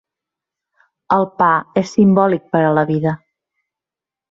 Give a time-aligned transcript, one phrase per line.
[1.17, 1.51] El pa
[1.83, 3.17] és simbòlic per a la vida.